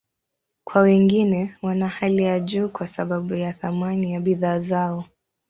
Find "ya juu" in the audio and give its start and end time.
2.23-2.69